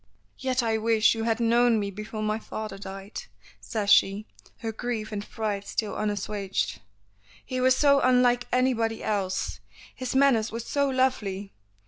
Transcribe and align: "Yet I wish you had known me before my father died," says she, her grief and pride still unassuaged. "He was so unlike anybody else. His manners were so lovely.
"Yet 0.39 0.63
I 0.63 0.79
wish 0.79 1.13
you 1.13 1.25
had 1.25 1.39
known 1.39 1.79
me 1.79 1.91
before 1.91 2.23
my 2.23 2.39
father 2.39 2.79
died," 2.79 3.21
says 3.59 3.91
she, 3.91 4.25
her 4.61 4.71
grief 4.71 5.11
and 5.11 5.29
pride 5.29 5.67
still 5.67 5.95
unassuaged. 5.95 6.81
"He 7.45 7.61
was 7.61 7.75
so 7.77 7.99
unlike 7.99 8.47
anybody 8.51 9.03
else. 9.03 9.59
His 9.93 10.15
manners 10.15 10.51
were 10.51 10.59
so 10.59 10.89
lovely. 10.89 11.53